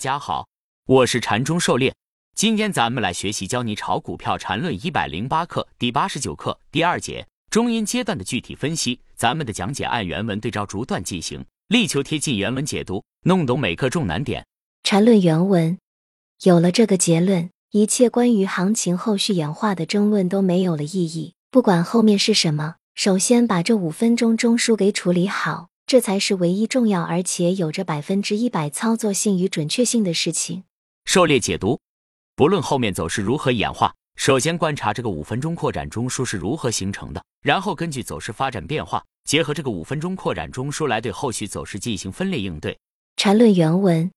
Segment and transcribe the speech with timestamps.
[0.00, 0.48] 大家好，
[0.86, 1.94] 我是禅中狩猎。
[2.34, 8.98] 今天咱们来学习教你炒股票禅论一百零八课第八十九课第二节中阴阶段的具体分析。
[9.14, 14.46] 咱们的讲解按原文对照逐段进行，力求贴近原文解读，弄懂每课重难点。
[14.84, 15.78] 禅论原文
[16.44, 21.34] 有了这个结论，一切关于行情后续演化的争论都没有了意义。
[21.50, 25.68] 不管后面是什么，首先把这五分钟中枢给处理好。
[25.90, 30.62] 这才是唯一重要而且有着百分之一百操作性与准确性的事情。
[31.04, 31.80] 狩猎解读，
[32.36, 42.78] 不论后面走势如何演化，首先观察这个五分钟扩展中枢是如何形成的，然后根据走势发展变化，结合这个五分钟扩展中枢来对后续走势进行分类应对。
[43.16, 44.12] 缠论原文。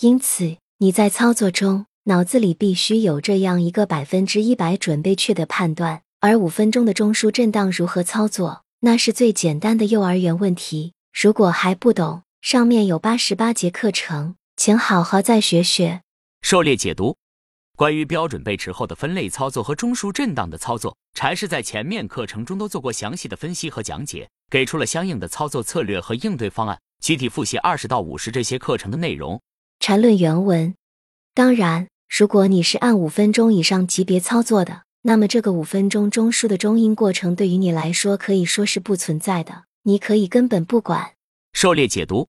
[0.00, 10.93] 因此，你在操作中脑子里必须有这样一个百分之一百准备确的判断，而五分钟的中枢震荡如何操作，那是最简单的幼儿园问题。
[11.14, 16.02] 如果还不懂，上面有八十八节课程，请好好再学学。
[16.42, 17.16] 狩猎解读，
[17.76, 26.80] 关于标准背驰后的分类操作和中枢震荡的操作，禅师在前面课程中都做过详细的分析和讲解，给出了相应的操作策略和应对方案。
[27.00, 29.40] 具体复习二十到五十这些课程的内容。
[29.78, 30.74] 禅论原文。
[31.32, 39.63] 当然，如果你是按五分钟以上级别操作的，那么这个五分钟中枢的中阴过程对于你来说可以说是不存在的。
[39.86, 41.14] 你可以根本不管。
[41.52, 42.26] 狩猎解读，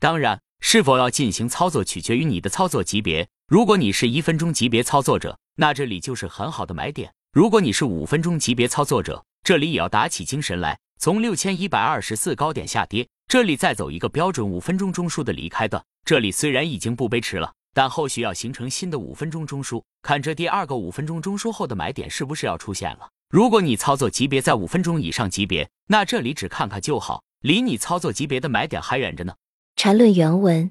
[0.00, 3.28] 当然，是否要进行操作取决于你的操作级别。
[3.46, 10.76] 如果你是一分钟级别操作者，那这里就是很好的买点；如果你是五分钟级别操作者，这里也要打起精神来。
[10.98, 15.80] 从六千一百二十四高点下跌，这里再走一个标准五分钟中枢的离开段。
[16.04, 23.08] 这里虽然已经不背驰了，但后续要形成新的五分钟中枢，看这第二个五分钟中枢后的买点是不是要出现了。
[23.30, 29.34] 如果你操作级别在五分钟以上级别，那这里只看看就好，离你操作级别的买点还远着呢。
[29.76, 30.70] 缠论原文，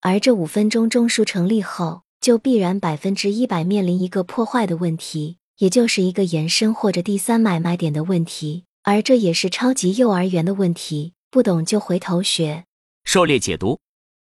[0.00, 12.64] 而这五分钟中枢成立后，就必然百分之一百面临一个破坏的问题，也就是一个延伸或者第三买卖点的问题，而这也是超级幼儿园的问题，不懂就回头学。
[13.02, 13.80] 狩猎解读，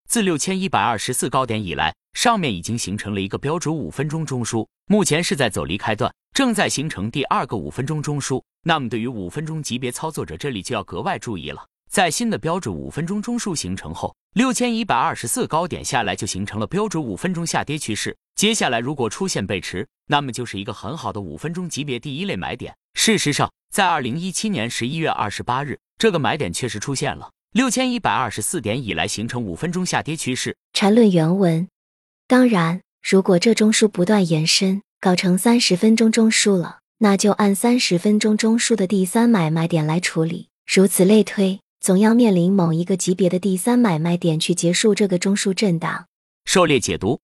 [0.08, 6.10] 自六千一百二十四高点以来，上面已经形成了一个标准五分钟中枢，目前是在走离开段。
[6.38, 11.66] 正在形成第二个五分钟中枢，那么对于五分钟级别操作者，这里就要格外注意了。
[11.90, 18.16] 在新的标准五分钟中枢形成后，六千一百二十四高点下来就形成了标准五分钟下跌趋势。
[18.36, 22.72] 接下来如果出现背驰，那么就是一个很好的五分钟级别第一类买点。
[22.94, 30.56] 事实上，在二零一七年十一月二十八日，这个买点确实出现了，六千一百二十四点以来形成五分钟下跌趋势。
[30.74, 31.68] 缠论原文，
[32.28, 34.84] 当然，如果这中枢不断延伸。
[35.00, 46.08] 搞成三十分钟中枢了，那就按三十分钟中枢的第三买卖点来处理，如此类推，总要面临某一个级别的第三买卖点去结束这个中枢震荡。
[46.46, 47.20] 狩猎解读，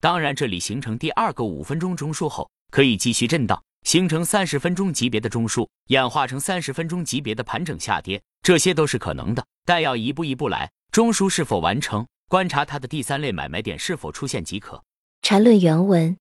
[0.00, 10.70] 当然这里形成第二个五分钟中枢后，可以继续震荡，形成三十分钟级别的中枢，演化成三十分钟级别的盘整下跌，这些都是可能的，但要一步一步来。
[10.90, 14.82] 中枢是否完成，观察它的第三类买卖点是否出现即可。
[15.20, 16.16] 缠论原文。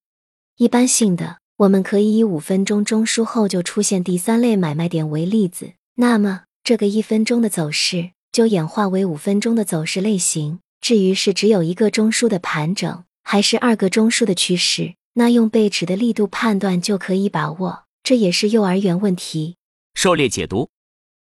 [0.60, 10.60] 一般性的，我们可以以五分钟中枢后就出现第三类买卖点为例子，那么这个一分钟的走势就演化为五分钟的走势类型。
[10.82, 17.86] 至于是只有一个中枢的盘整，还是二个中枢的趋势，那用背驰的力度判断就可以把握。
[18.04, 19.56] 这也是幼儿园问题。
[19.94, 20.68] 狩猎解读：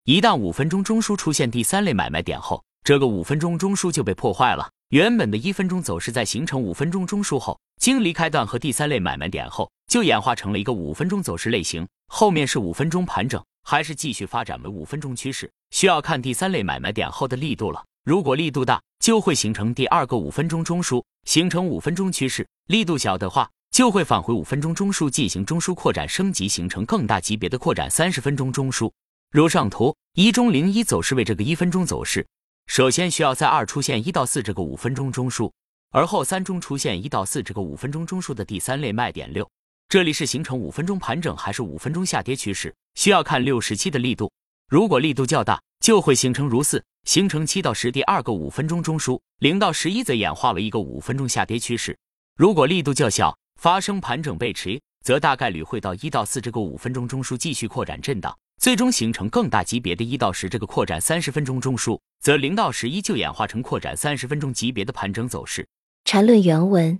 [0.02, 4.68] 一旦五分钟中枢出现第三类买卖点后，这个五分钟中枢就被破坏了。
[4.90, 11.86] 原本的一分钟走势在形成五分钟中枢后，经离开段和第三类买卖点后，就演化成了一个五分钟走势类型。
[12.06, 17.84] 后面是五分钟盘整，还是继续发展为五分钟趋势，需要看第三类买卖点后的力度了。
[18.06, 28.90] 如果力度大，就会形成第二个五分钟中枢，形成五分钟趋势；力度小的话，就会返回五分钟中枢进行中枢扩展升级，形成更大级别的扩展三十分钟中枢。
[29.30, 32.26] 如上图一中零一走势为这个一分钟走势。
[32.68, 35.50] 首先需要在二出现一到四这个五分钟中枢，
[35.90, 39.50] 而后三中出现一到四这个五分钟中枢的第三类卖点六，
[39.88, 44.30] 这里是形成五分钟盘整还是五分钟下跌趋势，需要看六十七的力度。
[44.68, 51.98] 如果力度较大，就会形成如四，形成七到十第二个五分钟中枢，零到十一则演化为一个五分钟下跌趋势。
[52.36, 58.36] 如果力度较小，发生盘整背驰，则大概率会到一到四这个五分钟中枢继续扩展震荡。
[58.58, 65.66] 最终形成更大级别的一到十这个扩展三十分钟中枢，则零到十一就演化成扩展三十分钟级别的盘整走势。
[66.04, 66.98] 缠论原文，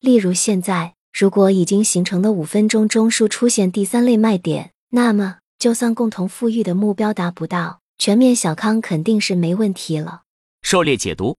[0.00, 10.22] 例如现在如果已经形成的五分钟中枢出现第三类卖点，那么就算共同富裕的目标达不到，全面小康肯定是没问题了。
[10.62, 11.36] 狩猎解读，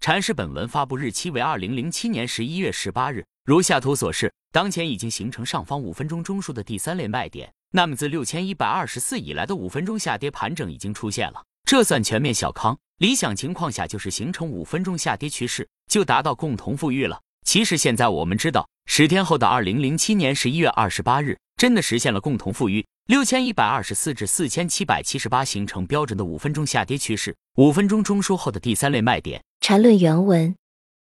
[0.00, 7.52] 禅师本文发布日期为二零零七年十一月十八日，如下图所示，当前已经形成上方五分钟中枢的第三类卖点。
[7.74, 12.78] 那么自六千一百二十四以来的五分钟下跌盘整已经出现了，这算全面小康。
[12.98, 17.18] 理想情况下就是形成五分钟下跌趋势，就达到共同富裕了。
[17.46, 22.84] 其实现在我们知道，十天后的二零零七年十一月二十八日，真的实现了共同富裕。
[23.06, 29.42] 六千一百二十四至四千七百七十八形成标准的五分钟下跌趋势，五分钟中枢后的第三类卖点。
[29.60, 30.54] 缠论原文，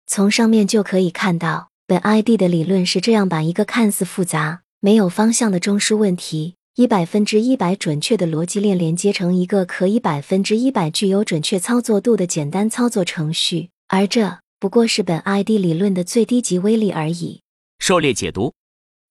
[0.07, 17.43] 从上面就可以看到，本 ID 的理论是这样：把一个看似复杂、没有方向的中枢问题，以百分之一百准确的逻辑链连接成一个可以百分之一百具有准确操作度的简单操作程序，而这不过是本 ID 理论的最低级威力而已。
[17.79, 18.53] 狩猎解读：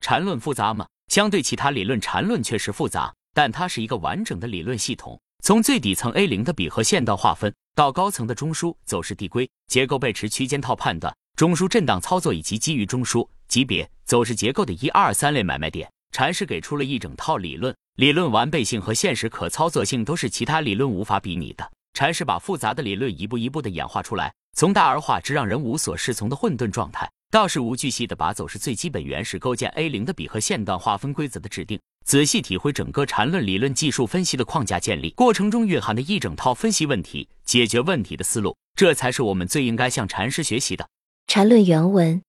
[0.02, 0.86] 缠论复杂吗？
[1.08, 5.18] 相对其他理论，缠论确实复杂，但它是一个完整的理论系统。
[5.42, 21.72] 从最底层 A 零的比和线段划分，到高层的中枢走势递归、结构背驰区间套判断、中枢震荡操作，以及基于中枢级别走势结构的一二三类买卖点，禅师给出了一整套理论，理论完备性和现实可操作性都是其他理论无法比拟的。
[21.94, 31.78] 禅师把复杂的理论一步一步的演化出来，从大而化之让人无所适从的混沌状态，到事无巨细的把走势最基本原始构建 A 零的比和线段划分规则的制定。
[32.06, 40.88] 仔细体会整个缠论理论技术分析的框架建立过程中蕴含的一整套分析问题、解决问题的思路，这才是我们最应该向禅师学习的。
[41.28, 42.22] 缠论原文，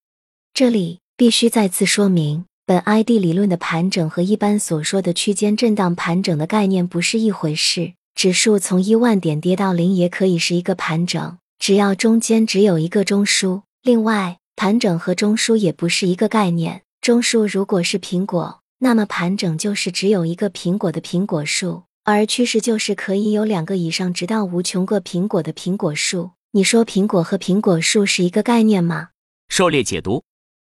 [0.52, 7.92] 这里必须再次说明，本 ID 理论的盘整和一般所说的区间震荡盘整的概念不是一回事。
[8.14, 13.62] 指数从一万点跌到零也可以是一个盘整，只要中间只有一个中枢。
[13.82, 16.82] 另外，盘整和中枢也不是一个概念。
[17.00, 18.60] 中枢如果是苹果。
[18.84, 26.32] 那么盘整就是只有一个苹果的苹果树，而趋势就是可以有两个以上，直到无穷个苹果的苹果树。
[26.50, 29.10] 你说苹果和苹果树是一个概念吗？
[29.48, 30.24] 狩猎解读，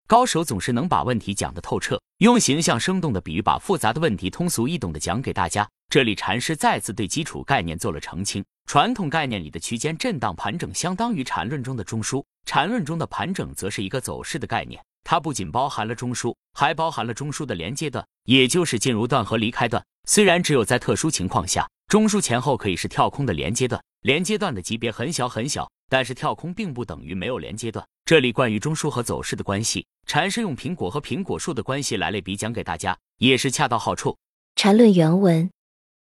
[0.07, 5.68] 高手总是能把问题讲得透彻，用形象生动的比喻把复杂的问题通俗易懂的讲给大家。
[5.89, 8.42] 这里禅师再次对基础概念做了澄清。
[8.68, 14.81] 传统概念里的区间震荡盘整相当于缠论中的中枢，缠论中的盘整则是一个走势的概念。
[15.04, 19.83] 它不仅包含了中枢，还包含了中枢的连接段，也就是进入段和离开段。
[20.07, 27.86] 虽然只有在特殊情况下，中枢前后可以是跳空的连接段，连接段的级别很小很小，但是跳空并不等于没有连接段。
[28.06, 34.18] 这里关于中枢和走势的关系，禅师用苹果和苹果树的关系来类比讲给大家，也是恰到好处。
[34.56, 35.50] 禅论原文。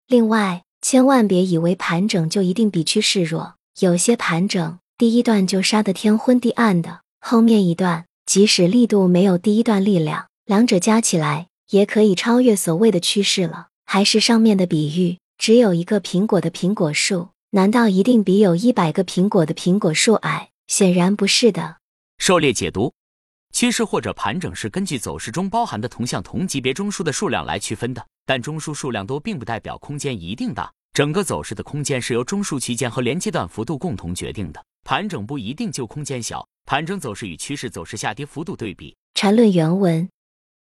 [0.07, 8.05] 另外，千万别以为盘整就一定比趋势弱，有些盘整第一段就杀得天昏地暗的，后面一段。
[8.25, 13.67] 即使力度没有第一段力量，两者加起来也可以超越所谓的趋势了。
[13.85, 20.49] 还是上面的比喻，只有一个苹果的苹果树，难道一定比有一百个苹果的苹果树矮？
[20.65, 21.77] 显然不是的。
[22.17, 22.91] 狩猎解读，
[23.51, 30.73] 趋势或者盘整是根据走势中包含的同向同级别中枢的数量来区分的，但中枢数量多并不代表空间一定大。
[30.93, 36.43] 整个走势的空间是由中枢区间和连接段幅度共同决定的，盘整不一定就空间小。
[36.65, 38.97] 盘整走势与趋势走势下跌幅度对比。
[39.13, 40.09] 缠论原文。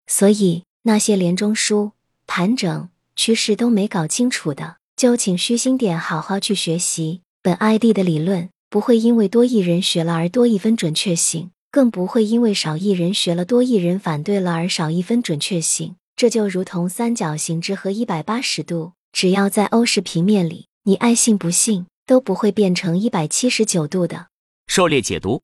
[0.07, 1.91] 所以那些连中枢、
[2.25, 8.49] 盘整、趋势都没搞清楚的，就请虚心点，好好去学习本 ID 的理论。
[8.69, 15.95] 不会因为多一人学了而多一分准确性，更不会因为少一人学了多一人反对了而少一分准确性。
[16.17, 24.27] 这就如同三角形之和一百八十度，只要在欧式平面里，你爱信不信都不会变成一百七十九度的。
[24.67, 25.41] 狩猎解读。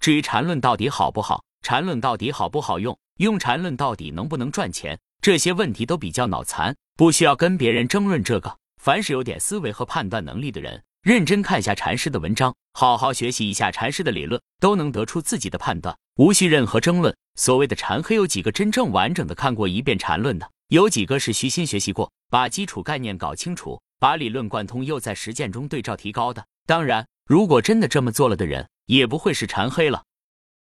[0.00, 8.58] 至于缠论到底好不好，缠论到底好不好用，用缠论到底能不能赚钱，这些问题都比较脑残，不需要跟别人争论这个。
[8.78, 17.14] 凡是有点思维和判断能力的人，认真看一下禅师的文章，好好学习一下禅师的理论，都能得出自己的判断，无需任何争论。
[17.34, 20.48] 所谓的禅黑，有几个真正完整的看过一遍禅论的？
[20.68, 26.44] 有几个是虚心学习过，把基础概念搞清楚，把理论贯通，又在实践中对照提高的？
[26.66, 28.68] 当然，如果真的这么做了的人。
[28.88, 30.02] 也不会是禅黑了。